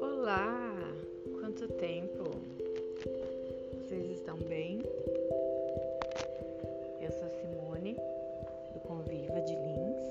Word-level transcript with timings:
Olá, 0.00 0.74
quanto 1.38 1.68
tempo? 1.68 2.24
Vocês 3.72 4.10
estão 4.10 4.36
bem? 4.38 4.80
Eu 7.00 7.12
sou 7.12 7.28
Simone, 7.28 7.96
do 8.72 8.80
Conviva 8.80 9.40
de 9.42 9.54
Lins, 9.54 10.02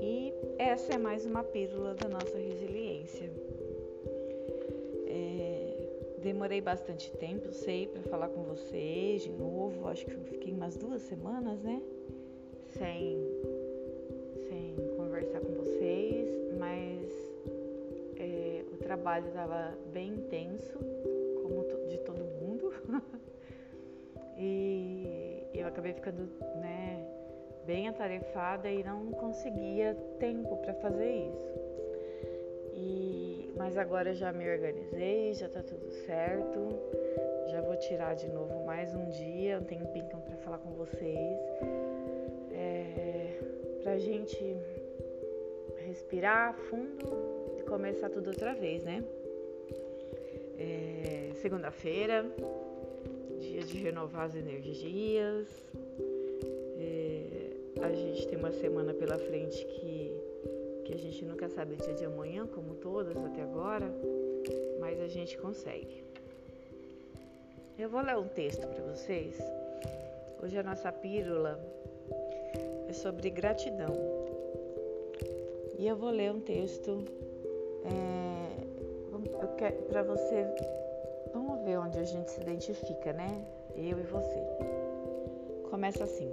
e 0.00 0.34
essa 0.58 0.94
é 0.94 0.98
mais 0.98 1.24
uma 1.24 1.44
pílula 1.44 1.94
da 1.94 2.08
nossa 2.08 2.36
resiliência. 2.36 3.30
É, 5.06 5.76
demorei 6.18 6.60
bastante 6.60 7.12
tempo, 7.12 7.52
sei, 7.52 7.86
para 7.86 8.02
falar 8.02 8.28
com 8.30 8.42
vocês 8.42 9.22
de 9.22 9.30
novo. 9.30 9.86
Acho 9.86 10.04
que 10.04 10.16
fiquei 10.16 10.52
umas 10.52 10.76
duas 10.76 11.02
semanas, 11.02 11.62
né? 11.62 11.80
Sem, 12.78 13.18
sem 14.48 14.76
conversar 14.96 15.40
com 15.40 15.52
vocês, 15.52 16.28
mas 16.58 17.08
é, 18.18 18.64
o 18.72 18.76
trabalho 18.78 19.28
estava 19.28 19.78
bem 19.92 20.14
intenso, 20.14 20.78
como 21.42 21.64
de 21.88 21.98
todo 21.98 22.24
mundo. 22.24 22.72
e 24.36 25.42
eu 25.54 25.68
acabei 25.68 25.92
ficando, 25.92 26.28
né, 26.60 27.06
bem 27.64 27.88
atarefada 27.88 28.68
e 28.68 28.82
não 28.82 29.12
conseguia 29.12 29.94
tempo 30.18 30.56
para 30.56 30.74
fazer 30.74 31.28
isso. 31.28 31.54
E, 32.74 33.52
mas 33.56 33.78
agora 33.78 34.12
já 34.14 34.32
me 34.32 34.50
organizei, 34.50 35.32
já 35.34 35.48
tá 35.48 35.62
tudo 35.62 35.88
certo. 36.06 36.58
Já 37.46 37.60
vou 37.60 37.76
tirar 37.76 38.14
de 38.14 38.28
novo 38.28 38.64
mais 38.64 38.92
um 38.94 39.08
dia, 39.10 39.60
um 39.60 39.64
tempinho 39.64 40.08
para 40.08 40.36
falar 40.38 40.58
com 40.58 40.70
vocês. 40.70 41.38
Pra 43.84 43.98
gente 43.98 44.56
respirar 45.86 46.54
fundo 46.54 47.06
e 47.58 47.62
começar 47.64 48.08
tudo 48.08 48.28
outra 48.28 48.54
vez, 48.54 48.82
né? 48.82 49.04
É, 50.58 51.32
Segunda-feira, 51.34 52.24
dia 53.38 53.62
de 53.62 53.76
renovar 53.76 54.24
as 54.24 54.34
energias. 54.34 55.46
É, 56.80 57.50
a 57.82 57.92
gente 57.92 58.26
tem 58.26 58.38
uma 58.38 58.52
semana 58.52 58.94
pela 58.94 59.18
frente 59.18 59.62
que, 59.66 60.16
que 60.86 60.94
a 60.94 60.96
gente 60.96 61.22
nunca 61.26 61.46
sabe 61.50 61.74
o 61.74 61.76
dia 61.76 61.92
de 61.92 62.06
amanhã, 62.06 62.46
como 62.46 62.76
todas 62.76 63.14
até 63.14 63.42
agora, 63.42 63.92
mas 64.80 64.98
a 64.98 65.08
gente 65.08 65.36
consegue. 65.36 66.02
Eu 67.78 67.90
vou 67.90 68.00
ler 68.00 68.16
um 68.16 68.28
texto 68.28 68.66
para 68.66 68.82
vocês. 68.84 69.38
Hoje 70.42 70.56
a 70.56 70.62
nossa 70.62 70.90
pílula 70.90 71.73
sobre 72.94 73.30
gratidão. 73.30 73.94
E 75.78 75.86
eu 75.86 75.96
vou 75.96 76.10
ler 76.10 76.32
um 76.32 76.40
texto 76.40 77.04
é, 77.84 78.54
para 79.88 80.02
você. 80.02 80.46
Vamos 81.32 81.64
ver 81.64 81.78
onde 81.78 81.98
a 81.98 82.04
gente 82.04 82.30
se 82.30 82.40
identifica, 82.40 83.12
né? 83.12 83.44
Eu 83.74 83.98
e 83.98 84.02
você. 84.02 84.40
Começa 85.68 86.04
assim: 86.04 86.30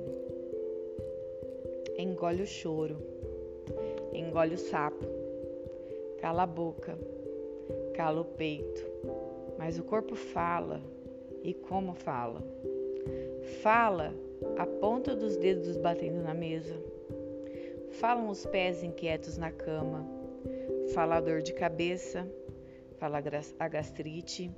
engole 1.98 2.44
o 2.44 2.48
choro, 2.48 2.98
engole 4.14 4.56
o 4.56 4.60
sapo, 4.60 5.06
cala 6.20 6.44
a 6.44 6.48
boca, 6.48 6.98
cala 7.96 8.22
o 8.22 8.26
peito, 8.26 8.86
mas 9.58 9.80
o 9.80 9.84
corpo 9.84 10.16
fala 10.16 10.80
e 11.44 11.54
como 11.54 11.94
fala. 11.94 12.42
Fala 13.62 14.14
a 14.58 14.66
ponta 14.66 15.16
dos 15.16 15.38
dedos 15.38 15.78
batendo 15.78 16.22
na 16.22 16.34
mesa. 16.34 16.76
Falam 18.00 18.30
os 18.30 18.46
pés 18.46 18.84
inquietos 18.84 19.38
na 19.38 19.52
cama. 19.52 20.08
Fala 20.94 21.18
a 21.18 21.22
dor 21.22 21.42
de 21.42 21.54
cabeça. 21.54 22.28
Fala 22.98 23.22
a 23.60 23.68
gastrite, 23.68 24.52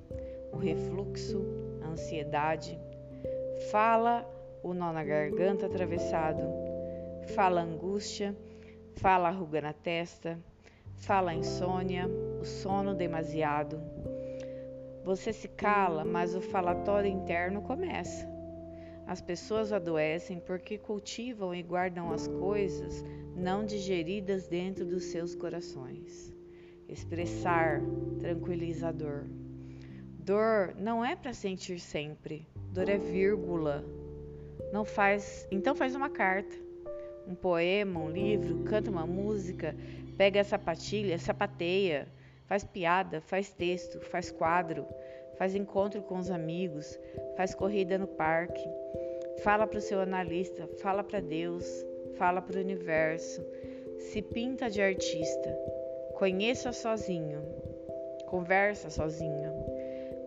o 0.51 0.57
refluxo, 0.57 1.41
a 1.81 1.87
ansiedade. 1.87 2.79
Fala 3.71 4.29
o 4.61 4.73
nó 4.73 4.91
na 4.91 5.03
garganta 5.03 5.65
atravessado. 5.65 6.43
Fala 7.35 7.61
a 7.61 7.63
angústia. 7.63 8.35
Fala 8.95 9.29
a 9.29 9.31
ruga 9.31 9.61
na 9.61 9.73
testa. 9.73 10.37
Fala 10.95 11.31
a 11.31 11.35
insônia, 11.35 12.07
o 12.39 12.45
sono 12.45 12.93
demasiado 12.93 13.81
você 15.03 15.33
se 15.33 15.49
cala, 15.49 16.05
mas 16.05 16.33
o 16.33 16.41
falatório 16.41 17.11
interno 17.11 17.61
começa. 17.61 18.32
As 19.05 19.21
pessoas 19.21 19.71
adoecem 19.71 20.39
porque 20.39 20.77
cultivam 20.77 21.53
e 21.53 21.61
guardam 21.61 22.11
as 22.11 22.27
coisas 22.27 23.03
não 23.35 23.65
digeridas 23.65 24.47
dentro 24.47 24.85
dos 24.85 25.05
seus 25.05 25.35
corações. 25.35 26.33
Expressar 26.87 27.81
tranquilizador. 28.19 29.25
Dor 30.19 30.73
não 30.77 31.03
é 31.03 31.15
para 31.15 31.33
sentir 31.33 31.79
sempre. 31.79 32.47
Dor 32.71 32.87
é 32.87 32.97
vírgula. 32.97 33.83
Não 34.71 34.85
faz, 34.85 35.47
então 35.51 35.75
faz 35.75 35.95
uma 35.95 36.09
carta, 36.09 36.55
um 37.27 37.35
poema, 37.35 37.99
um 37.99 38.09
livro, 38.09 38.63
canta 38.63 38.89
uma 38.89 39.05
música, 39.05 39.75
pega 40.17 40.41
a 40.41 40.43
sapatilha, 40.43 41.19
sapateia 41.19 42.07
faz 42.53 42.63
piada, 42.63 43.21
faz 43.21 43.51
texto, 43.51 43.99
faz 43.99 44.31
quadro, 44.31 44.85
faz 45.35 45.55
encontro 45.55 46.01
com 46.01 46.17
os 46.17 46.29
amigos, 46.29 46.99
faz 47.35 47.53
corrida 47.55 47.97
no 47.97 48.07
parque, 48.07 48.67
fala 49.43 49.67
para 49.67 49.79
o 49.79 49.81
seu 49.81 49.99
analista, 49.99 50.67
fala 50.81 51.03
para 51.03 51.19
Deus, 51.19 51.85
fala 52.15 52.41
para 52.41 52.57
o 52.57 52.61
universo, 52.61 53.45
se 53.97 54.21
pinta 54.21 54.69
de 54.69 54.81
artista, 54.81 55.57
conheça 56.15 56.71
sozinho, 56.71 57.41
conversa 58.27 58.89
sozinho, 58.89 59.53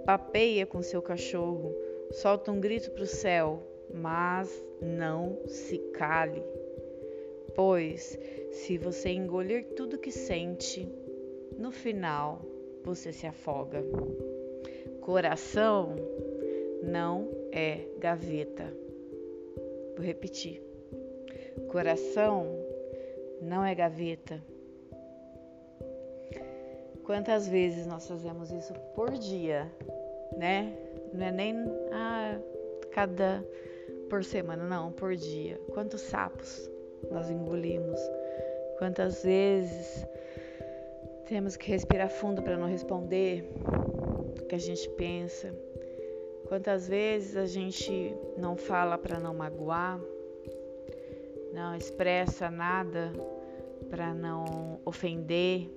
papeia 0.05 0.67
com 0.67 0.83
seu 0.83 1.03
cachorro, 1.03 1.75
solta 2.13 2.51
um 2.51 2.61
grito 2.61 2.91
para 2.91 3.03
o 3.03 3.07
céu, 3.07 3.63
mas 3.93 4.65
não 4.81 5.39
se 5.47 5.79
cale. 5.95 6.43
Pois, 7.55 8.19
se 8.51 8.77
você 8.77 9.11
engolir 9.11 9.65
tudo 9.75 9.99
que 9.99 10.11
sente, 10.11 10.87
no 11.57 11.71
final 11.71 12.43
você 12.85 13.13
se 13.13 13.27
afoga. 13.27 13.83
Coração 15.07 15.95
não 16.83 17.29
é 17.53 17.79
gaveta. 18.01 18.65
Vou 19.97 20.05
repetir. 20.05 20.61
Coração 21.69 22.45
não 23.41 23.65
é 23.65 23.73
gaveta. 23.73 24.43
Quantas 27.05 27.47
vezes 27.47 27.87
nós 27.87 28.09
fazemos 28.09 28.51
isso 28.51 28.75
por 28.97 29.13
dia, 29.13 29.71
né? 30.37 30.77
Não 31.15 31.25
é 31.25 31.31
nem 31.31 31.55
ah, 31.93 32.41
cada 32.91 33.47
por 34.11 34.25
semana, 34.25 34.65
não, 34.65 34.91
por 34.91 35.15
dia. 35.15 35.57
Quantos 35.73 36.01
sapos 36.01 36.69
nós 37.13 37.31
engolimos? 37.31 38.01
Quantas 38.77 39.23
vezes 39.23 40.05
temos 41.27 41.57
que 41.57 41.71
respirar 41.71 42.11
fundo 42.11 42.43
para 42.43 42.57
não 42.57 42.67
responder 42.67 43.49
que 44.47 44.55
a 44.55 44.59
gente 44.59 44.89
pensa. 44.91 45.53
Quantas 46.49 46.89
vezes 46.89 47.37
a 47.37 47.47
gente 47.47 48.15
não 48.37 48.57
fala 48.57 48.97
para 48.97 49.19
não 49.19 49.35
magoar, 49.35 50.01
não 51.53 51.75
expressa 51.75 52.51
nada 52.51 53.13
para 53.91 54.15
não 54.15 54.81
ofender, 54.85 55.69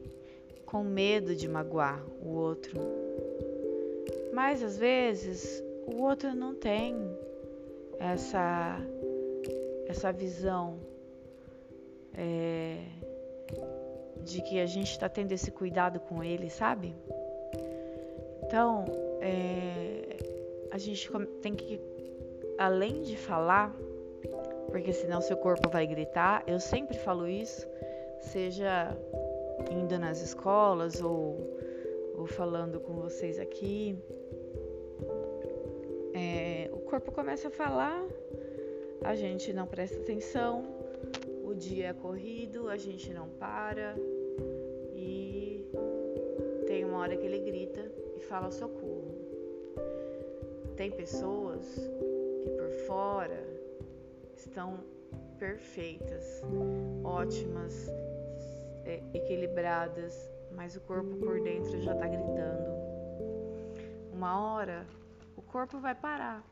com 0.65 0.83
medo 0.83 1.35
de 1.35 1.47
magoar 1.47 2.05
o 2.21 2.29
outro. 2.29 2.79
Mas 4.33 4.61
às 4.61 4.77
vezes 4.77 5.63
o 5.87 6.03
outro 6.03 6.35
não 6.35 6.53
tem 6.53 6.95
essa 7.99 8.79
essa 9.87 10.11
visão 10.11 10.79
é, 12.13 12.77
de 14.23 14.41
que 14.43 14.59
a 14.59 14.65
gente 14.67 14.91
está 14.91 15.09
tendo 15.09 15.31
esse 15.31 15.49
cuidado 15.49 15.99
com 15.99 16.23
ele, 16.23 16.47
sabe? 16.49 16.95
Então, 18.49 18.83
é, 19.21 20.17
a 20.71 20.77
gente 20.79 21.07
tem 21.39 21.53
que, 21.53 21.79
além 22.57 23.03
de 23.03 23.15
falar, 23.15 23.75
porque 24.71 24.91
senão 24.91 25.21
seu 25.21 25.37
corpo 25.37 25.69
vai 25.69 25.85
gritar, 25.85 26.43
eu 26.47 26.59
sempre 26.59 26.97
falo 26.97 27.27
isso, 27.27 27.67
seja 28.19 28.97
indo 29.69 29.99
nas 29.99 30.23
escolas 30.23 30.99
ou, 30.99 31.37
ou 32.15 32.25
falando 32.25 32.79
com 32.79 32.95
vocês 32.95 33.37
aqui, 33.37 33.95
é, 36.15 36.71
o 36.73 36.79
corpo 36.79 37.11
começa 37.11 37.49
a 37.49 37.51
falar, 37.51 38.03
a 39.03 39.13
gente 39.13 39.53
não 39.53 39.67
presta 39.67 39.99
atenção, 39.99 40.63
o 41.43 41.53
dia 41.53 41.89
é 41.89 41.93
corrido, 41.93 42.67
a 42.67 42.77
gente 42.77 43.13
não 43.13 43.29
para 43.29 43.95
e 44.95 45.69
tem 46.65 46.83
uma 46.83 46.97
hora 46.97 47.15
que 47.15 47.27
ele 47.27 47.41
grita 47.41 47.88
fala 48.29 48.51
socorro. 48.51 49.17
Tem 50.77 50.91
pessoas 50.91 51.65
que 52.41 52.49
por 52.51 52.69
fora 52.85 53.43
estão 54.35 54.79
perfeitas, 55.39 56.41
ótimas, 57.03 57.89
é, 58.85 59.01
equilibradas, 59.13 60.31
mas 60.55 60.75
o 60.75 60.81
corpo 60.81 61.15
por 61.17 61.41
dentro 61.41 61.81
já 61.81 61.93
está 61.93 62.07
gritando. 62.07 62.69
Uma 64.13 64.39
hora 64.39 64.85
o 65.35 65.41
corpo 65.41 65.79
vai 65.79 65.95
parar. 65.95 66.43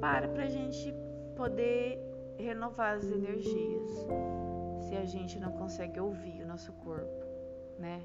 Para 0.00 0.28
para 0.28 0.44
a 0.44 0.48
gente 0.48 0.94
poder 1.36 1.98
renovar 2.38 2.96
as 2.96 3.04
energias. 3.04 3.88
Se 4.88 4.96
a 4.96 5.04
gente 5.04 5.38
não 5.38 5.52
consegue 5.52 5.98
ouvir 6.00 6.42
o 6.42 6.46
nosso 6.46 6.72
corpo, 6.72 7.24
né? 7.78 8.02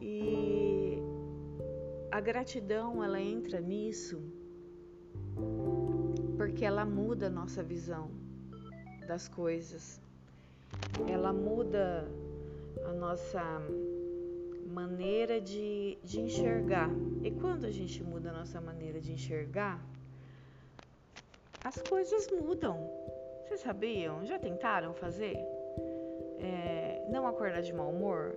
E 0.00 0.98
a 2.10 2.20
gratidão 2.20 3.02
ela 3.02 3.20
entra 3.20 3.60
nisso 3.60 4.22
porque 6.36 6.64
ela 6.64 6.84
muda 6.84 7.26
a 7.26 7.30
nossa 7.30 7.62
visão 7.62 8.10
das 9.06 9.28
coisas. 9.28 10.00
Ela 11.08 11.32
muda 11.32 12.06
a 12.84 12.92
nossa 12.92 13.42
maneira 14.66 15.40
de, 15.40 15.98
de 16.04 16.20
enxergar. 16.20 16.90
E 17.22 17.30
quando 17.30 17.64
a 17.64 17.70
gente 17.70 18.02
muda 18.02 18.30
a 18.30 18.32
nossa 18.32 18.60
maneira 18.60 19.00
de 19.00 19.12
enxergar, 19.12 19.80
as 21.64 21.80
coisas 21.82 22.30
mudam. 22.30 22.78
Vocês 23.42 23.60
sabiam? 23.60 24.24
Já 24.26 24.38
tentaram 24.38 24.92
fazer? 24.92 25.36
É, 26.38 27.06
não 27.10 27.26
acordar 27.26 27.62
de 27.62 27.72
mau 27.72 27.90
humor? 27.90 28.36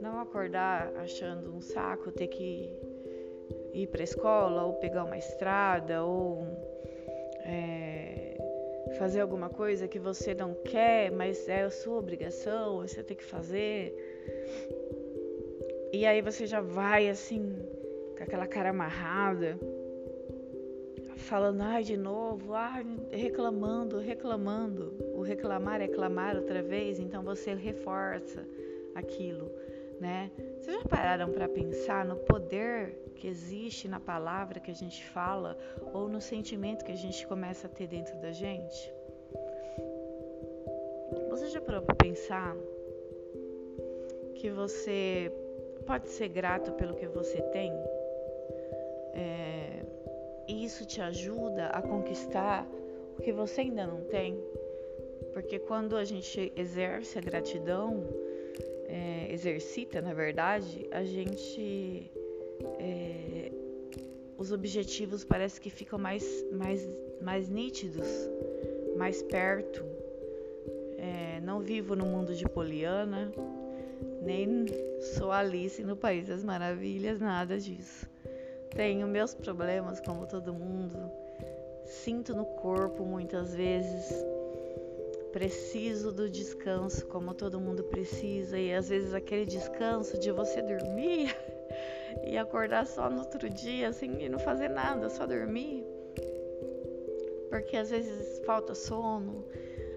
Não 0.00 0.20
acordar 0.20 0.92
achando 0.96 1.54
um 1.54 1.60
saco 1.60 2.12
ter 2.12 2.28
que 2.28 2.70
ir 3.72 3.86
para 3.88 4.02
escola 4.02 4.64
ou 4.64 4.74
pegar 4.74 5.04
uma 5.04 5.18
estrada 5.18 6.04
ou 6.04 6.46
é, 7.44 8.36
fazer 8.98 9.20
alguma 9.20 9.48
coisa 9.48 9.88
que 9.88 9.98
você 9.98 10.34
não 10.34 10.54
quer, 10.54 11.10
mas 11.10 11.48
é 11.48 11.62
a 11.62 11.70
sua 11.70 11.98
obrigação, 11.98 12.78
você 12.78 13.02
tem 13.02 13.16
que 13.16 13.24
fazer. 13.24 13.94
E 15.92 16.06
aí 16.06 16.20
você 16.22 16.46
já 16.46 16.60
vai 16.60 17.08
assim, 17.08 17.56
com 18.16 18.22
aquela 18.22 18.46
cara 18.46 18.70
amarrada, 18.70 19.58
falando, 21.16 21.62
ai, 21.62 21.82
de 21.82 21.96
novo, 21.96 22.54
ai, 22.54 22.86
reclamando, 23.10 23.98
reclamando. 23.98 24.94
O 25.14 25.22
reclamar 25.22 25.80
é 25.80 25.88
clamar 25.88 26.36
outra 26.36 26.62
vez, 26.62 26.98
então 26.98 27.22
você 27.22 27.54
reforça 27.54 28.46
aquilo, 28.94 29.50
né? 30.00 30.30
Vocês 30.60 30.76
já 30.76 30.88
pararam 30.88 31.30
para 31.32 31.48
pensar 31.48 32.04
no 32.04 32.16
poder 32.16 32.96
que 33.14 33.26
existe 33.26 33.88
na 33.88 33.98
palavra 33.98 34.60
que 34.60 34.70
a 34.70 34.74
gente 34.74 35.04
fala 35.04 35.58
ou 35.92 36.08
no 36.08 36.20
sentimento 36.20 36.84
que 36.84 36.92
a 36.92 36.96
gente 36.96 37.26
começa 37.26 37.66
a 37.66 37.70
ter 37.70 37.86
dentro 37.86 38.16
da 38.20 38.32
gente? 38.32 38.92
Você 41.30 41.48
já 41.48 41.60
parou 41.60 41.82
para 41.82 41.94
pensar 41.94 42.56
que 44.34 44.50
você 44.50 45.32
pode 45.86 46.08
ser 46.08 46.28
grato 46.28 46.72
pelo 46.72 46.94
que 46.94 47.06
você 47.06 47.40
tem? 47.42 47.72
É, 49.14 49.82
e 50.46 50.64
isso 50.64 50.84
te 50.84 51.00
ajuda 51.00 51.68
a 51.68 51.82
conquistar 51.82 52.66
o 53.18 53.22
que 53.22 53.32
você 53.32 53.62
ainda 53.62 53.86
não 53.86 54.02
tem? 54.02 54.38
Porque 55.32 55.58
quando 55.58 55.96
a 55.96 56.04
gente 56.04 56.52
exerce 56.56 57.18
a 57.18 57.20
gratidão, 57.20 58.04
é, 58.88 59.32
exercita, 59.32 60.00
na 60.02 60.14
verdade, 60.14 60.88
a 60.90 61.04
gente 61.04 62.10
é, 62.80 63.52
os 64.38 64.52
objetivos 64.52 65.24
parece 65.24 65.60
que 65.60 65.68
ficam 65.68 65.98
mais, 65.98 66.24
mais, 66.52 66.88
mais 67.20 67.48
nítidos, 67.48 68.06
mais 68.96 69.22
perto. 69.22 69.84
É, 70.96 71.40
não 71.40 71.60
vivo 71.60 71.94
no 71.94 72.06
mundo 72.06 72.34
de 72.34 72.48
Poliana, 72.48 73.32
nem 74.22 74.66
sou 75.00 75.32
Alice 75.32 75.82
no 75.82 75.96
País 75.96 76.28
das 76.28 76.44
Maravilhas, 76.44 77.20
nada 77.20 77.58
disso. 77.58 78.08
Tenho 78.70 79.06
meus 79.08 79.34
problemas, 79.34 80.00
como 80.00 80.26
todo 80.26 80.54
mundo. 80.54 81.10
Sinto 81.84 82.34
no 82.34 82.44
corpo 82.44 83.04
muitas 83.04 83.54
vezes. 83.54 84.24
Preciso 85.32 86.10
do 86.12 86.28
descanso, 86.28 87.06
como 87.06 87.34
todo 87.34 87.60
mundo 87.60 87.84
precisa, 87.84 88.58
e 88.58 88.72
às 88.72 88.88
vezes 88.88 89.12
aquele 89.12 89.44
descanso 89.44 90.18
de 90.18 90.30
você 90.32 90.62
dormir 90.62 91.34
e 92.26 92.38
acordar 92.38 92.86
só 92.86 93.10
no 93.10 93.20
outro 93.20 93.48
dia, 93.50 93.88
assim, 93.88 94.22
e 94.22 94.28
não 94.28 94.38
fazer 94.38 94.68
nada, 94.68 95.10
só 95.10 95.26
dormir. 95.26 95.84
Porque 97.50 97.76
às 97.76 97.90
vezes 97.90 98.40
falta 98.46 98.74
sono, 98.74 99.44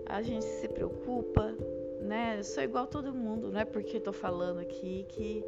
a 0.06 0.22
gente 0.22 0.46
se 0.46 0.68
preocupa, 0.68 1.56
né? 2.02 2.36
Eu 2.38 2.44
sou 2.44 2.64
igual 2.64 2.88
todo 2.88 3.14
mundo, 3.14 3.52
não 3.52 3.60
é 3.62 3.66
porque 3.66 4.00
tô 4.00 4.12
falando 4.12 4.60
aqui 4.60 5.06
que, 5.08 5.46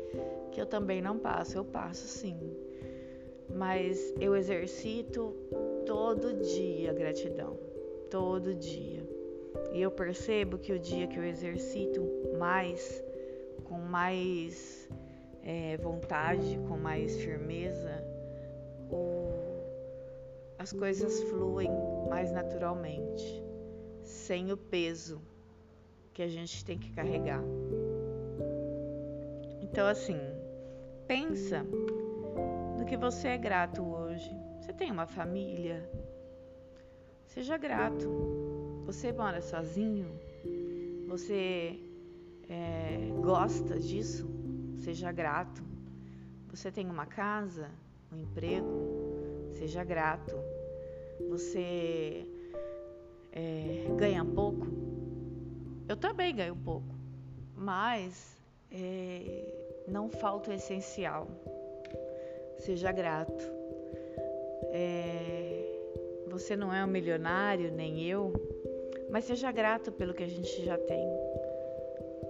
que 0.51 0.61
eu 0.61 0.65
também 0.65 1.01
não 1.01 1.17
passo, 1.17 1.57
eu 1.57 1.65
passo 1.65 2.07
sim. 2.07 2.39
Mas 3.49 4.13
eu 4.19 4.35
exercito 4.35 5.35
todo 5.85 6.33
dia 6.41 6.91
a 6.91 6.93
gratidão, 6.93 7.57
todo 8.09 8.55
dia. 8.55 9.02
E 9.73 9.81
eu 9.81 9.89
percebo 9.89 10.59
que 10.59 10.71
o 10.71 10.77
dia 10.79 11.07
que 11.07 11.17
eu 11.17 11.23
exercito 11.23 12.07
mais, 12.37 13.03
com 13.63 13.79
mais 13.79 14.87
é, 15.41 15.77
vontade, 15.77 16.59
com 16.67 16.77
mais 16.77 17.17
firmeza, 17.17 18.03
o, 18.91 19.31
as 20.59 20.71
coisas 20.71 21.23
fluem 21.23 21.71
mais 22.07 22.31
naturalmente, 22.31 23.43
sem 24.03 24.51
o 24.51 24.57
peso 24.57 25.19
que 26.13 26.21
a 26.21 26.27
gente 26.27 26.63
tem 26.63 26.77
que 26.77 26.93
carregar. 26.93 27.43
Então, 29.59 29.87
assim, 29.87 30.19
pensa 31.07 31.65
no 32.77 32.85
que 32.85 32.95
você 32.95 33.29
é 33.29 33.37
grato 33.39 33.83
hoje. 33.83 34.29
Você 34.59 34.71
tem 34.71 34.91
uma 34.91 35.07
família? 35.07 35.89
Seja 37.25 37.57
grato. 37.57 38.42
Você 38.85 39.11
mora 39.11 39.41
sozinho? 39.41 40.07
Você 41.07 41.79
é, 42.49 43.09
gosta 43.21 43.79
disso? 43.79 44.33
seja 44.83 45.11
grato. 45.11 45.63
Você 46.49 46.71
tem 46.71 46.89
uma 46.89 47.05
casa, 47.05 47.69
um 48.11 48.17
emprego, 48.17 49.49
seja 49.53 49.83
grato. 49.83 50.35
Você 51.29 52.27
é, 53.31 53.85
ganha 53.97 54.23
pouco, 54.25 54.67
eu 55.87 55.95
também 55.95 56.35
ganho 56.35 56.55
pouco, 56.55 56.93
mas 57.55 58.37
é, 58.71 59.83
não 59.87 60.09
falta 60.09 60.51
o 60.51 60.53
essencial. 60.53 61.27
Seja 62.59 62.91
grato. 62.91 63.43
É, 64.75 65.79
você 66.29 66.55
não 66.55 66.73
é 66.73 66.83
um 66.83 66.87
milionário, 66.87 67.71
nem 67.71 68.03
eu, 68.03 68.33
mas 69.13 69.25
seja 69.25 69.51
grato 69.51 69.91
pelo 69.91 70.11
que 70.11 70.23
a 70.23 70.27
gente 70.27 70.65
já 70.65 70.75
tem. 70.75 71.07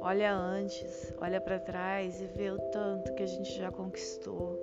Olha 0.01 0.35
antes, 0.35 1.13
olha 1.17 1.39
para 1.39 1.57
trás 1.57 2.19
e 2.19 2.25
vê 2.25 2.51
o 2.51 2.59
tanto 2.59 3.15
que 3.15 3.23
a 3.23 3.25
gente 3.25 3.57
já 3.57 3.71
conquistou, 3.71 4.59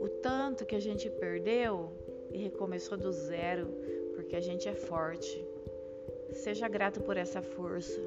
o 0.00 0.08
tanto 0.08 0.64
que 0.64 0.74
a 0.74 0.80
gente 0.80 1.10
perdeu 1.10 1.92
e 2.32 2.38
recomeçou 2.38 2.96
do 2.96 3.12
zero, 3.12 3.66
porque 4.14 4.34
a 4.34 4.40
gente 4.40 4.66
é 4.66 4.74
forte. 4.74 5.46
Seja 6.32 6.68
grato 6.68 7.02
por 7.02 7.18
essa 7.18 7.42
força 7.42 8.00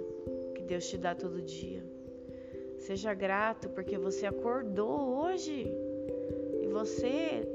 que 0.56 0.64
Deus 0.64 0.90
te 0.90 0.98
dá 0.98 1.14
todo 1.14 1.40
dia. 1.40 1.84
Seja 2.80 3.14
grato 3.14 3.70
porque 3.70 3.96
você 3.96 4.26
acordou 4.26 5.20
hoje 5.20 5.72
e 6.64 6.68
você 6.68 7.48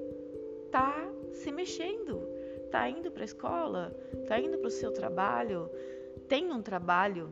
tá 0.71 1.05
se 1.33 1.51
mexendo, 1.51 2.34
tá 2.75 2.89
indo 2.89 3.11
para 3.11 3.23
a 3.23 3.25
escola, 3.25 3.93
tá 4.27 4.39
indo 4.39 4.59
para 4.59 4.69
o 4.69 4.71
seu 4.71 4.93
trabalho, 4.93 5.71
tem 6.29 6.51
um 6.51 6.61
trabalho 6.61 7.31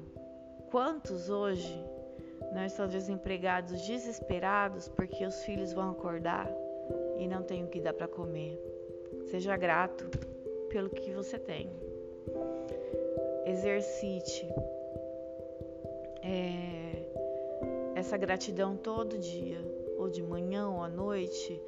Quantos 0.73 1.29
hoje 1.29 1.85
não 2.55 2.65
estão 2.65 2.89
desempregados, 2.89 3.83
desesperados 3.83 4.89
porque 4.89 5.23
os 5.27 5.45
filhos 5.45 5.75
vão 5.75 5.91
acordar 5.91 6.51
e 7.19 7.29
não 7.29 7.43
tem 7.43 7.63
o 7.63 7.67
que 7.67 7.79
dar 7.79 7.93
para 7.93 8.09
comer? 8.09 8.59
Seja 9.31 9.55
grato 9.55 10.09
pelo 10.71 10.89
que 10.89 11.13
você 11.13 11.39
tem. 11.39 11.71
Exercite 13.45 14.49
é, 16.23 17.05
essa 17.95 18.17
gratidão 18.17 18.75
todo 18.75 19.19
dia, 19.19 19.59
ou 19.99 20.09
de 20.09 20.23
manhã 20.23 20.71
ou 20.71 20.83
à 20.83 20.89
noite. 20.89 21.61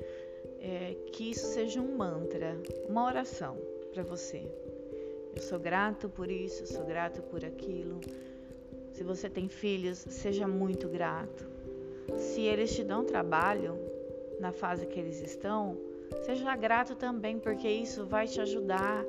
É, 0.67 0.97
que 1.13 1.31
isso 1.33 1.47
seja 1.49 1.79
um 1.79 1.95
mantra, 1.95 2.57
uma 2.89 3.05
oração 3.05 3.59
para 3.93 4.03
você. 4.03 4.43
Eu 5.37 5.43
sou 5.43 5.59
grato 5.59 6.09
por 6.09 6.31
isso, 6.31 6.63
eu 6.63 6.67
sou 6.67 6.87
grato 6.87 7.21
por 7.21 7.45
aquilo. 7.45 8.01
Se 8.95 9.05
você 9.05 9.29
tem 9.29 9.47
filhos, 9.47 9.99
seja 9.99 10.49
muito 10.49 10.89
grato. 10.89 11.47
Se 12.17 12.41
eles 12.41 12.75
te 12.75 12.83
dão 12.83 13.05
trabalho 13.05 13.79
na 14.41 14.53
fase 14.53 14.87
que 14.87 14.99
eles 14.99 15.21
estão, 15.21 15.77
seja 16.25 16.57
grato 16.57 16.95
também, 16.95 17.39
porque 17.39 17.69
isso 17.69 18.07
vai 18.07 18.27
te 18.27 18.41
ajudar 18.41 19.05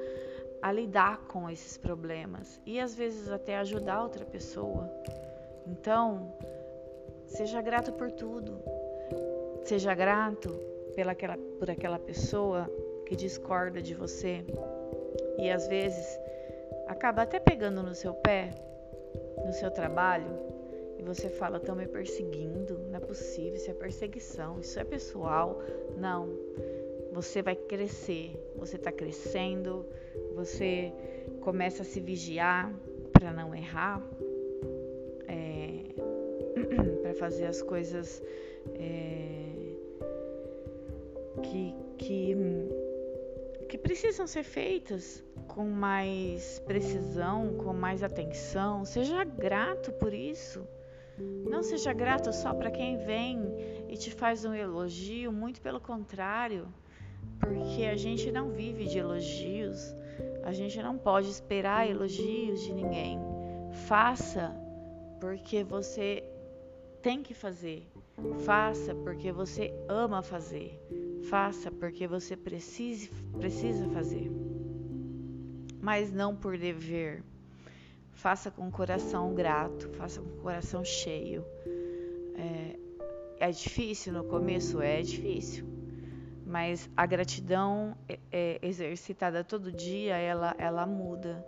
a 0.62 0.74
lidar 0.74 1.26
com 1.28 1.50
esses 1.50 1.78
problemas 1.78 2.60
e 2.66 2.82
às 2.82 2.94
vezes 2.94 3.32
até 3.32 3.56
ajudar 3.60 4.04
outra 4.04 4.26
pessoa. 4.26 4.90
Então, 5.66 6.36
seja 7.28 7.62
grato 7.62 7.94
por 7.94 8.12
tudo. 8.12 8.60
Seja 9.64 9.96
grato 9.96 10.75
pela 10.96 11.12
aquela, 11.12 11.38
por 11.60 11.70
aquela 11.70 12.00
pessoa 12.00 12.70
que 13.06 13.16
discorda 13.16 13.82
de 13.82 13.94
você 13.94 14.44
e 15.38 15.50
às 15.50 15.68
vezes 15.68 16.20
acaba 16.88 17.22
até 17.22 17.40
pegando 17.40 17.84
no 17.84 17.94
seu 17.94 18.14
pé, 18.14 18.50
no 19.46 19.54
seu 19.54 19.70
trabalho, 19.70 20.32
e 20.98 21.04
você 21.04 21.30
fala: 21.30 21.58
estão 21.58 21.75
me 21.75 21.88
perseguindo, 21.88 22.80
não 22.90 22.98
é 22.98 23.00
possível, 23.00 23.56
isso 23.56 23.70
é 23.70 23.74
perseguição, 23.74 24.60
isso 24.60 24.80
é 24.80 24.84
pessoal. 24.84 25.62
Não, 25.98 26.30
você 27.12 27.42
vai 27.42 27.56
crescer, 27.56 28.32
você 28.56 28.78
está 28.78 28.92
crescendo, 28.92 29.86
você 30.34 30.92
começa 31.42 31.82
a 31.82 31.86
se 31.86 32.00
vigiar 32.00 32.74
para 33.12 33.32
não 33.32 33.54
errar, 33.54 34.02
é, 35.28 35.84
para 37.02 37.14
fazer 37.14 37.46
as 37.46 37.62
coisas 37.62 38.24
é, 38.75 39.55
que, 41.42 41.75
que, 41.98 42.36
que 43.70 43.77
precisam 43.77 44.27
ser 44.27 44.44
feitas 44.44 45.24
com 45.48 45.65
mais 45.65 46.60
precisão, 46.60 47.56
com 47.58 47.74
mais 47.74 48.04
atenção. 48.04 48.86
Seja 48.86 49.24
grato 49.24 49.92
por 49.94 50.13
isso. 50.13 50.68
Não 51.50 51.63
seja 51.63 51.94
grato 51.94 52.34
só 52.34 52.54
para 52.54 52.70
quem 52.70 52.98
vem 52.98 53.39
e 53.88 53.96
te 53.96 54.12
faz 54.12 54.44
um 54.44 54.54
elogio, 54.54 55.32
muito 55.32 55.62
pelo 55.62 55.80
contrário, 55.80 56.68
porque 57.39 57.86
a 57.86 57.96
gente 57.96 58.32
não 58.32 58.50
vive 58.50 58.86
de 58.86 58.98
elogios, 58.98 59.96
a 60.44 60.51
gente 60.51 60.82
não 60.82 60.98
pode 60.98 61.30
esperar 61.30 61.89
elogios 61.89 62.62
de 62.62 62.74
ninguém. 62.74 63.18
Faça 63.88 64.54
porque 65.22 65.63
você 65.63 66.24
tem 67.01 67.24
que 67.24 67.34
fazer. 67.34 67.88
Faça 68.46 68.94
porque 68.96 69.32
você 69.32 69.74
ama 69.88 70.22
fazer. 70.22 70.80
Faça 71.29 71.72
porque 71.72 72.08
você 72.08 72.36
precisa, 72.36 73.10
precisa 73.39 73.88
fazer 73.89 74.32
mas 75.86 76.12
não 76.12 76.36
por 76.36 76.58
dever. 76.58 77.24
Faça 78.13 78.50
com 78.50 78.67
o 78.67 78.72
coração 78.72 79.36
grato, 79.36 79.88
faça 79.89 80.20
com 80.20 80.29
o 80.29 80.41
coração 80.41 80.84
cheio. 80.84 81.46
É, 82.36 83.48
é 83.48 83.51
difícil 83.51 84.12
no 84.12 84.24
começo? 84.24 84.82
É 84.82 85.03
difícil. 85.03 85.63
Mas 86.44 86.89
a 86.98 87.05
gratidão 87.05 87.96
é, 88.10 88.17
é, 88.32 88.60
exercitada 88.63 89.44
todo 89.44 89.72
dia, 89.72 90.17
ela, 90.17 90.55
ela 90.58 90.88
muda 90.88 91.46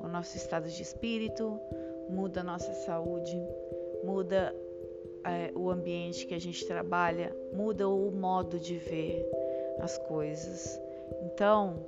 o 0.00 0.06
nosso 0.06 0.36
estado 0.36 0.68
de 0.68 0.80
espírito, 0.80 1.58
muda 2.08 2.42
a 2.42 2.44
nossa 2.44 2.72
saúde, 2.86 3.36
muda 4.04 4.54
é, 5.24 5.50
o 5.54 5.70
ambiente 5.70 6.26
que 6.26 6.34
a 6.34 6.40
gente 6.40 6.66
trabalha, 6.66 7.34
muda 7.52 7.88
o 7.88 8.10
modo 8.10 8.58
de 8.58 8.76
ver 8.76 9.28
as 9.80 9.98
coisas. 9.98 10.80
Então, 11.22 11.84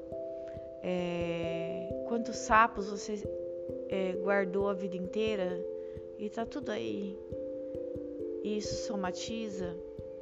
é, 0.82 2.04
quantos 2.08 2.36
sapos 2.36 2.90
você 2.90 3.22
é, 3.88 4.12
guardou 4.12 4.68
a 4.68 4.74
vida 4.74 4.96
inteira 4.96 5.64
e 6.18 6.28
tá 6.28 6.44
tudo 6.44 6.70
aí. 6.70 7.18
Isso 8.42 8.86
somatiza 8.86 9.74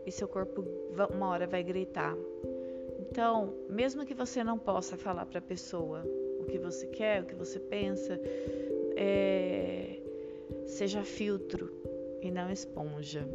e 0.07 0.13
seu 0.13 0.29
corpo 0.29 0.65
uma 1.13 1.31
hora 1.31 1.47
vai 1.47 1.63
gritar. 1.63 2.17
Então, 3.01 3.53
mesmo 3.69 4.07
que 4.07 4.15
você 4.15 4.45
não 4.45 4.59
possa 4.59 4.97
falar 4.97 5.27
para 5.27 5.39
a 5.39 5.43
pessoa 5.43 6.03
o 6.41 6.45
que 6.45 6.59
você 6.59 6.87
quer, 6.87 7.23
o 7.23 7.27
que 7.27 7.35
você 7.35 7.59
pensa, 7.59 8.19
é, 8.97 9.99
seja 10.67 11.03
filtro 11.03 11.82
e 12.23 12.31
não 12.31 12.51
esponja. 12.51 13.29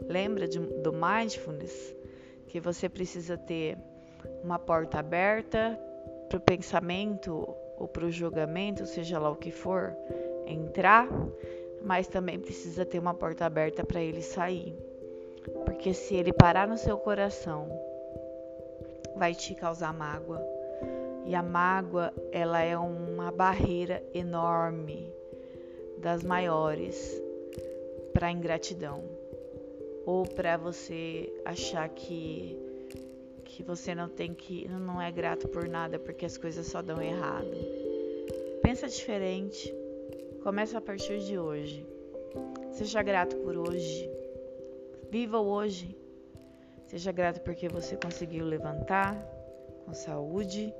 Lembra 0.00 0.46
de, 0.46 0.58
do 0.58 0.92
mindfulness 0.92 1.94
que 2.46 2.60
você 2.60 2.88
precisa 2.88 3.36
ter 3.36 3.76
uma 4.42 4.58
porta 4.58 5.00
aberta 5.00 5.78
para 6.28 6.38
o 6.38 6.40
pensamento 6.40 7.54
ou 7.76 7.88
para 7.88 8.06
o 8.06 8.10
julgamento, 8.10 8.86
seja 8.86 9.18
lá 9.18 9.30
o 9.30 9.36
que 9.36 9.50
for, 9.50 9.94
entrar, 10.46 11.08
mas 11.82 12.06
também 12.06 12.38
precisa 12.38 12.86
ter 12.86 12.98
uma 12.98 13.12
porta 13.12 13.44
aberta 13.44 13.84
para 13.84 14.00
ele 14.00 14.22
sair. 14.22 14.74
Porque 15.64 15.92
se 15.92 16.14
ele 16.14 16.32
parar 16.32 16.66
no 16.66 16.76
seu 16.76 16.96
coração, 16.96 17.68
vai 19.16 19.34
te 19.34 19.54
causar 19.54 19.92
mágoa. 19.92 20.42
E 21.24 21.34
a 21.34 21.42
mágoa, 21.42 22.12
ela 22.32 22.62
é 22.62 22.76
uma 22.76 23.30
barreira 23.30 24.02
enorme, 24.14 25.12
das 25.98 26.22
maiores, 26.22 27.22
para 28.12 28.30
ingratidão. 28.30 29.04
Ou 30.04 30.26
para 30.26 30.56
você 30.56 31.32
achar 31.44 31.88
que 31.88 32.56
que 33.44 33.62
você 33.62 33.94
não 33.94 34.08
tem 34.08 34.34
que 34.34 34.68
não 34.68 35.00
é 35.00 35.10
grato 35.10 35.48
por 35.48 35.66
nada 35.66 35.98
porque 35.98 36.26
as 36.26 36.36
coisas 36.36 36.66
só 36.66 36.82
dão 36.82 37.00
errado. 37.00 37.50
Pensa 38.62 38.86
diferente. 38.88 39.74
Começa 40.42 40.78
a 40.78 40.80
partir 40.80 41.18
de 41.20 41.38
hoje. 41.38 41.86
Seja 42.72 43.02
grato 43.02 43.36
por 43.36 43.56
hoje. 43.56 44.08
Viva 45.10 45.38
o 45.40 45.46
hoje. 45.46 45.96
Seja 46.86 47.12
grato 47.12 47.40
porque 47.42 47.68
você 47.68 47.96
conseguiu 47.96 48.46
levantar 48.46 49.14
com 49.84 49.92
saúde, 49.92 50.72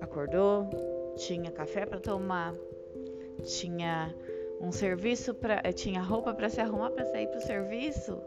acordou, 0.00 0.68
tinha 1.16 1.50
café 1.50 1.86
para 1.86 2.00
tomar, 2.00 2.54
tinha 3.44 4.14
um 4.62 4.70
serviço 4.70 5.34
para, 5.34 5.60
eh, 5.64 5.72
tinha 5.72 6.00
roupa 6.00 6.32
para 6.32 6.48
se 6.48 6.60
arrumar 6.60 6.90
para 6.90 7.04
sair 7.04 7.26
para 7.26 7.38
o 7.38 7.42
serviço. 7.42 8.22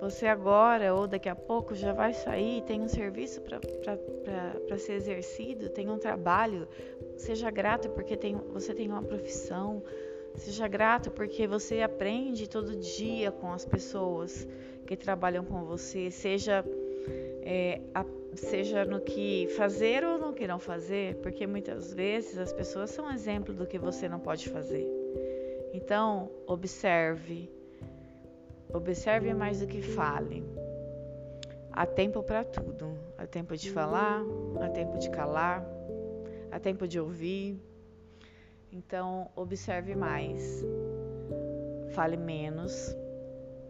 Você 0.00 0.26
agora 0.26 0.92
ou 0.92 1.06
daqui 1.06 1.28
a 1.28 1.36
pouco 1.36 1.74
já 1.74 1.92
vai 1.92 2.12
sair, 2.12 2.62
tem 2.62 2.82
um 2.82 2.88
serviço 2.88 3.40
para 3.40 4.78
ser 4.78 4.94
exercido, 4.94 5.70
tem 5.70 5.88
um 5.88 5.98
trabalho. 5.98 6.68
Seja 7.16 7.50
grato 7.50 7.88
porque 7.90 8.16
tem, 8.16 8.36
você 8.52 8.74
tem 8.74 8.88
uma 8.88 9.02
profissão. 9.02 9.82
Seja 10.34 10.68
grato 10.68 11.10
porque 11.10 11.46
você 11.46 11.80
aprende 11.80 12.46
todo 12.46 12.76
dia 12.76 13.30
com 13.30 13.50
as 13.52 13.64
pessoas 13.64 14.46
que 14.86 14.96
trabalham 14.96 15.44
com 15.44 15.64
você. 15.64 16.10
Seja, 16.10 16.62
é, 17.42 17.80
a, 17.94 18.04
seja 18.34 18.84
no 18.84 19.00
que 19.00 19.46
fazer 19.56 20.04
ou 20.04 20.18
no 20.18 20.34
que 20.34 20.46
não 20.46 20.58
fazer, 20.58 21.16
porque 21.22 21.46
muitas 21.46 21.94
vezes 21.94 22.36
as 22.36 22.52
pessoas 22.52 22.90
são 22.90 23.10
exemplo 23.10 23.54
do 23.54 23.66
que 23.66 23.78
você 23.78 24.10
não 24.10 24.20
pode 24.20 24.50
fazer. 24.50 24.95
Então, 25.72 26.30
observe 26.46 27.50
Observe 28.72 29.32
mais 29.32 29.60
do 29.60 29.66
que 29.66 29.80
fale. 29.80 30.44
Há 31.72 31.86
tempo 31.86 32.22
para 32.22 32.44
tudo. 32.44 32.98
Há 33.16 33.26
tempo 33.26 33.56
de 33.56 33.70
falar, 33.70 34.22
há 34.60 34.68
tempo 34.68 34.98
de 34.98 35.08
calar, 35.10 35.64
há 36.50 36.58
tempo 36.58 36.86
de 36.86 36.98
ouvir. 36.98 37.60
Então, 38.72 39.30
observe 39.36 39.94
mais. 39.94 40.64
Fale 41.94 42.16
menos. 42.16 42.94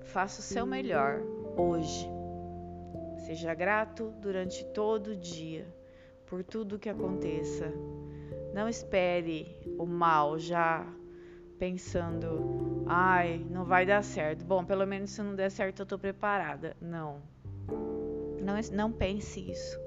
Faça 0.03 0.41
o 0.41 0.43
seu 0.43 0.67
melhor 0.67 1.21
hoje. 1.57 2.09
Seja 3.26 3.55
grato 3.55 4.12
durante 4.21 4.65
todo 4.67 5.09
o 5.09 5.17
dia 5.17 5.67
por 6.26 6.43
tudo 6.43 6.79
que 6.79 6.88
aconteça. 6.88 7.73
Não 8.53 8.69
espere 8.69 9.57
o 9.79 9.85
mal 9.85 10.38
já 10.38 10.87
pensando, 11.58 12.84
ai, 12.86 13.44
não 13.50 13.64
vai 13.64 13.86
dar 13.86 14.02
certo. 14.02 14.44
Bom, 14.44 14.64
pelo 14.64 14.86
menos 14.86 15.10
se 15.10 15.22
não 15.22 15.34
der 15.34 15.50
certo 15.50 15.82
eu 15.82 15.86
tô 15.86 15.98
preparada. 15.98 16.76
Não. 16.80 17.20
Não, 18.40 18.54
não 18.72 18.92
pense 18.92 19.50
isso. 19.50 19.78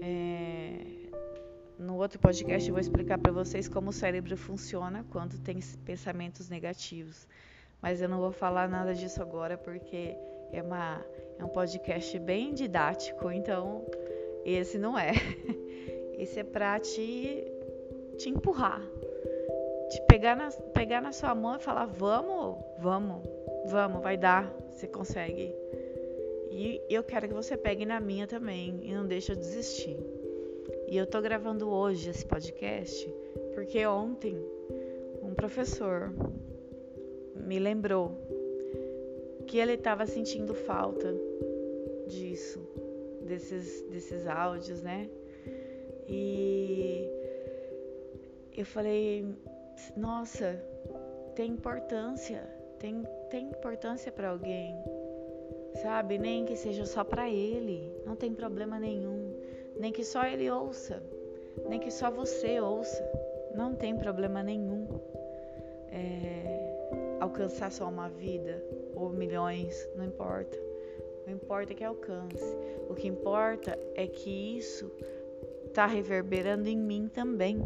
É... 0.00 0.94
No 1.78 1.96
outro 1.96 2.18
podcast 2.18 2.68
eu 2.68 2.74
vou 2.74 2.80
explicar 2.80 3.18
para 3.18 3.32
vocês 3.32 3.68
como 3.68 3.90
o 3.90 3.92
cérebro 3.92 4.36
funciona 4.36 5.04
quando 5.10 5.38
tem 5.40 5.58
pensamentos 5.84 6.48
negativos. 6.48 7.26
Mas 7.82 8.00
eu 8.00 8.08
não 8.08 8.18
vou 8.18 8.32
falar 8.32 8.68
nada 8.68 8.94
disso 8.94 9.20
agora 9.20 9.58
porque 9.58 10.16
é, 10.52 10.62
uma, 10.62 11.04
é 11.38 11.44
um 11.44 11.48
podcast 11.48 12.18
bem 12.20 12.54
didático, 12.54 13.30
então 13.30 13.84
esse 14.44 14.78
não 14.78 14.98
é. 14.98 15.12
Esse 16.16 16.38
é 16.38 16.44
para 16.44 16.78
te, 16.78 17.44
te 18.16 18.30
empurrar, 18.30 18.80
te 19.88 20.00
pegar 20.02 20.36
na, 20.36 20.50
pegar 20.50 21.00
na 21.00 21.12
sua 21.12 21.34
mão 21.34 21.56
e 21.56 21.58
falar: 21.60 21.86
vamos, 21.86 22.58
vamos, 22.78 23.22
vamos, 23.66 24.02
vai 24.02 24.16
dar, 24.16 24.52
você 24.70 24.86
consegue. 24.86 25.54
E 26.50 26.80
eu 26.88 27.02
quero 27.02 27.26
que 27.26 27.34
você 27.34 27.56
pegue 27.56 27.84
na 27.84 27.98
minha 27.98 28.26
também 28.26 28.80
e 28.82 28.94
não 28.94 29.06
deixe 29.06 29.32
eu 29.32 29.36
desistir. 29.36 29.96
E 30.88 30.96
eu 30.96 31.06
tô 31.06 31.20
gravando 31.20 31.68
hoje 31.68 32.10
esse 32.10 32.24
podcast 32.24 33.12
porque 33.54 33.84
ontem 33.86 34.36
um 35.22 35.34
professor 35.34 36.12
me 37.34 37.58
lembrou 37.58 38.12
que 39.46 39.58
ele 39.58 39.72
estava 39.72 40.06
sentindo 40.06 40.54
falta 40.54 41.14
disso, 42.06 42.60
desses, 43.22 43.82
desses 43.90 44.26
áudios, 44.26 44.82
né? 44.82 45.08
E 46.08 47.08
eu 48.56 48.64
falei, 48.64 49.26
nossa, 49.96 50.60
tem 51.34 51.50
importância, 51.50 52.42
tem, 52.78 53.02
tem 53.30 53.46
importância 53.46 54.10
para 54.12 54.30
alguém, 54.30 54.74
sabe? 55.82 56.18
Nem 56.18 56.44
que 56.44 56.56
seja 56.56 56.86
só 56.86 57.04
para 57.04 57.28
ele, 57.28 57.92
não 58.04 58.16
tem 58.16 58.32
problema 58.34 58.78
nenhum, 58.78 59.34
nem 59.78 59.92
que 59.92 60.04
só 60.04 60.24
ele 60.24 60.50
ouça, 60.50 61.02
nem 61.68 61.80
que 61.80 61.90
só 61.90 62.10
você 62.10 62.60
ouça, 62.60 63.02
não 63.54 63.74
tem 63.74 63.96
problema 63.96 64.42
nenhum. 64.42 64.86
É, 65.90 67.16
alcançar 67.20 67.70
só 67.70 67.88
uma 67.88 68.08
vida 68.08 68.62
ou 68.94 69.10
milhões, 69.10 69.88
não 69.96 70.04
importa. 70.04 70.58
Não 71.26 71.32
importa 71.32 71.72
que 71.74 71.82
alcance. 71.82 72.44
O 72.88 72.94
que 72.94 73.08
importa 73.08 73.78
é 73.94 74.06
que 74.06 74.58
isso 74.58 74.90
está 75.66 75.86
reverberando 75.86 76.68
em 76.68 76.76
mim 76.76 77.08
também, 77.12 77.64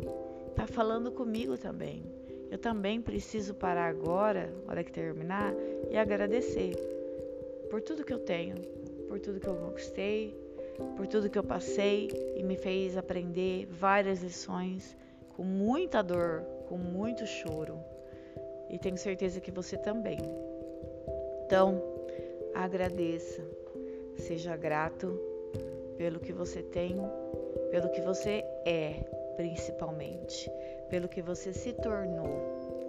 está 0.48 0.66
falando 0.66 1.12
comigo 1.12 1.56
também. 1.56 2.02
Eu 2.50 2.58
também 2.58 3.00
preciso 3.00 3.54
parar 3.54 3.88
agora, 3.88 4.52
hora 4.66 4.82
que 4.82 4.90
terminar, 4.90 5.54
e 5.90 5.96
agradecer 5.96 6.74
por 7.70 7.82
tudo 7.82 8.04
que 8.04 8.12
eu 8.12 8.18
tenho, 8.18 8.56
por 9.06 9.20
tudo 9.20 9.38
que 9.38 9.46
eu 9.46 9.54
conquistei, 9.54 10.34
por 10.96 11.06
tudo 11.06 11.28
que 11.28 11.38
eu 11.38 11.44
passei 11.44 12.08
e 12.36 12.42
me 12.42 12.56
fez 12.56 12.96
aprender 12.96 13.66
várias 13.66 14.22
lições 14.22 14.96
com 15.36 15.42
muita 15.44 16.02
dor, 16.02 16.42
com 16.68 16.78
muito 16.78 17.26
choro. 17.26 17.78
E 18.70 18.78
tenho 18.78 18.96
certeza 18.96 19.40
que 19.40 19.50
você 19.50 19.76
também. 19.76 20.18
Então, 21.44 21.82
agradeça, 22.54 23.42
seja 24.16 24.56
grato 24.56 25.18
pelo 25.96 26.20
que 26.20 26.32
você 26.32 26.62
tem, 26.62 26.96
pelo 27.70 27.90
que 27.90 28.00
você 28.00 28.44
é, 28.64 29.04
principalmente, 29.38 30.50
pelo 30.90 31.08
que 31.08 31.22
você 31.22 31.52
se 31.52 31.72
tornou, 31.72 32.84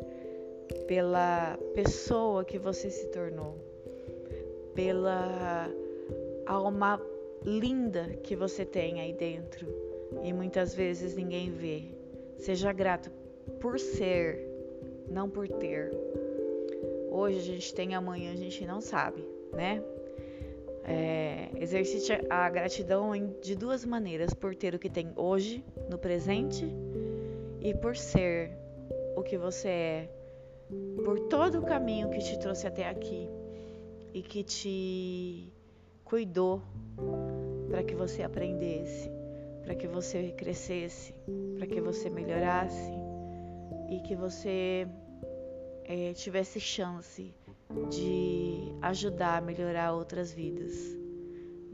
pela 0.88 1.56
pessoa 1.76 2.44
que 2.44 2.58
você 2.58 2.90
se 2.90 3.06
tornou, 3.10 3.56
pela 4.74 5.70
alma 6.48 7.00
linda 7.46 8.10
que 8.24 8.36
você 8.36 8.66
tem 8.66 9.00
aí 9.00 9.14
dentro 9.14 9.68
e 10.24 10.34
muitas 10.34 10.74
vezes 10.74 11.16
ninguém 11.16 11.52
vê. 11.52 11.84
Seja 12.38 12.74
grato 12.74 13.12
por 13.62 13.80
ser, 13.80 14.44
não 15.08 15.30
por 15.30 15.48
ter. 15.48 15.92
Hoje 17.12 17.38
a 17.38 17.44
gente 17.44 17.76
tem, 17.76 17.94
amanhã 17.94 18.34
a 18.34 18.36
gente 18.36 18.66
não 18.66 18.82
sabe, 18.82 19.24
né? 19.54 19.84
É, 20.92 21.50
exercite 21.56 22.12
a 22.32 22.50
gratidão 22.50 23.12
de 23.42 23.56
duas 23.56 23.86
maneiras: 23.86 24.34
por 24.34 24.56
ter 24.56 24.74
o 24.74 24.80
que 24.80 24.90
tem 24.90 25.12
hoje, 25.16 25.64
no 25.88 26.00
presente, 26.00 26.66
e 27.62 27.76
por 27.76 27.96
ser 27.96 28.52
o 29.16 29.22
que 29.22 29.38
você 29.38 29.70
é, 29.70 30.10
por 31.06 31.20
todo 31.28 31.60
o 31.60 31.62
caminho 31.62 32.10
que 32.10 32.18
te 32.18 32.40
trouxe 32.40 32.66
até 32.66 32.90
aqui 32.90 33.30
e 34.16 34.24
que 34.24 34.44
te 34.44 35.54
cuidou 36.04 36.62
para 37.70 37.84
que 37.84 37.94
você 37.94 38.24
aprendesse, 38.24 39.12
para 39.64 39.76
que 39.76 39.88
você 39.88 40.32
crescesse, 40.32 41.14
para 41.56 41.68
que 41.68 41.80
você 41.80 42.10
melhorasse 42.10 42.92
e 43.90 44.00
que 44.00 44.16
você 44.16 44.88
é, 45.90 46.14
tivesse 46.14 46.60
chance 46.60 47.34
de 47.90 48.76
ajudar 48.80 49.40
a 49.40 49.42
melhorar 49.42 49.92
outras 49.92 50.32
vidas. 50.32 50.72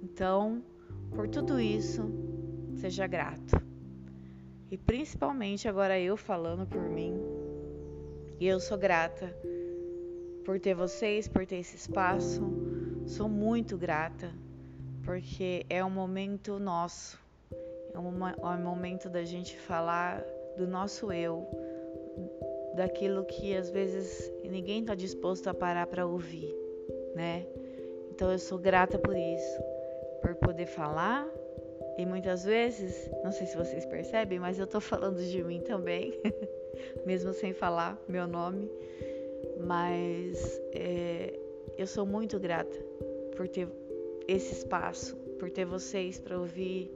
Então, 0.01 0.63
por 1.13 1.27
tudo 1.27 1.59
isso, 1.59 2.09
seja 2.77 3.05
grato. 3.07 3.61
E 4.71 4.77
principalmente 4.77 5.67
agora 5.67 5.99
eu 5.99 6.15
falando 6.15 6.65
por 6.65 6.81
mim, 6.81 7.13
e 8.39 8.47
eu 8.47 8.57
sou 8.59 8.77
grata 8.77 9.35
por 10.45 10.61
ter 10.61 10.73
vocês, 10.73 11.27
por 11.27 11.45
ter 11.45 11.57
esse 11.57 11.75
espaço. 11.75 12.41
Sou 13.05 13.27
muito 13.27 13.77
grata, 13.77 14.31
porque 15.03 15.65
é 15.69 15.83
um 15.83 15.89
momento 15.89 16.57
nosso, 16.57 17.19
é 17.51 17.97
é 17.97 17.99
um 17.99 18.63
momento 18.63 19.09
da 19.09 19.25
gente 19.25 19.57
falar 19.57 20.23
do 20.57 20.65
nosso 20.65 21.11
eu, 21.11 21.45
daquilo 22.75 23.25
que 23.25 23.55
às 23.55 23.69
vezes 23.69 24.31
ninguém 24.43 24.81
está 24.81 24.93
disposto 24.93 25.47
a 25.47 25.53
parar 25.53 25.87
para 25.87 26.05
ouvir, 26.05 26.53
né? 27.15 27.45
Então 28.11 28.31
eu 28.31 28.39
sou 28.39 28.57
grata 28.57 28.97
por 28.97 29.15
isso, 29.15 29.59
por 30.21 30.35
poder 30.35 30.65
falar 30.65 31.27
e 31.97 32.05
muitas 32.05 32.43
vezes, 32.43 33.09
não 33.23 33.31
sei 33.31 33.47
se 33.47 33.55
vocês 33.55 33.85
percebem, 33.85 34.39
mas 34.39 34.59
eu 34.59 34.67
tô 34.67 34.81
falando 34.81 35.21
de 35.21 35.43
mim 35.43 35.61
também, 35.61 36.13
mesmo 37.05 37.33
sem 37.33 37.53
falar 37.53 37.97
meu 38.07 38.27
nome, 38.27 38.69
mas 39.59 40.61
é, 40.73 41.39
eu 41.77 41.87
sou 41.87 42.05
muito 42.05 42.37
grata 42.39 42.77
por 43.35 43.47
ter 43.47 43.67
esse 44.27 44.53
espaço, 44.53 45.15
por 45.39 45.49
ter 45.49 45.65
vocês 45.65 46.19
para 46.19 46.37
ouvir, 46.37 46.91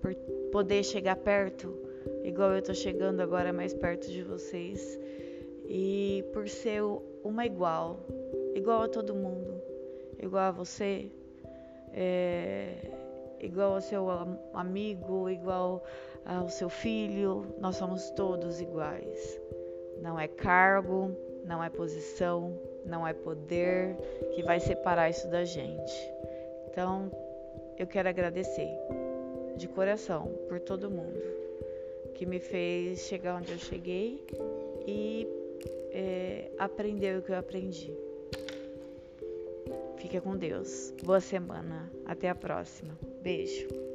por 0.00 0.14
poder 0.52 0.84
chegar 0.84 1.16
perto 1.16 1.77
igual 2.28 2.54
eu 2.54 2.62
tô 2.62 2.74
chegando 2.74 3.20
agora 3.20 3.52
mais 3.52 3.72
perto 3.72 4.06
de 4.08 4.22
vocês. 4.22 5.00
E 5.66 6.24
por 6.32 6.48
ser 6.48 6.82
uma 7.24 7.46
igual, 7.46 8.00
igual 8.54 8.82
a 8.82 8.88
todo 8.88 9.14
mundo, 9.14 9.60
igual 10.18 10.44
a 10.44 10.50
você, 10.50 11.10
é, 11.92 12.90
igual 13.40 13.74
ao 13.74 13.80
seu 13.80 14.08
amigo, 14.52 15.28
igual 15.30 15.82
ao 16.24 16.48
seu 16.48 16.68
filho, 16.68 17.46
nós 17.58 17.76
somos 17.76 18.10
todos 18.10 18.60
iguais. 18.60 19.40
Não 20.02 20.20
é 20.20 20.28
cargo, 20.28 21.10
não 21.44 21.64
é 21.64 21.70
posição, 21.70 22.58
não 22.84 23.06
é 23.06 23.12
poder 23.12 23.96
que 24.34 24.42
vai 24.42 24.60
separar 24.60 25.08
isso 25.10 25.28
da 25.28 25.44
gente. 25.44 26.12
Então, 26.70 27.10
eu 27.78 27.86
quero 27.86 28.08
agradecer 28.08 28.70
de 29.56 29.66
coração 29.66 30.30
por 30.48 30.60
todo 30.60 30.90
mundo 30.90 31.47
que 32.18 32.26
me 32.26 32.40
fez 32.40 33.02
chegar 33.02 33.36
onde 33.36 33.52
eu 33.52 33.58
cheguei 33.58 34.26
e 34.88 35.24
é, 35.92 36.50
aprender 36.58 37.16
o 37.16 37.22
que 37.22 37.30
eu 37.30 37.36
aprendi. 37.36 37.96
Fica 39.98 40.20
com 40.20 40.36
Deus. 40.36 40.92
Boa 41.04 41.20
semana. 41.20 41.88
Até 42.04 42.28
a 42.28 42.34
próxima. 42.34 42.98
Beijo. 43.22 43.87